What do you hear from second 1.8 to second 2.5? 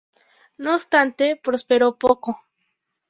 poco.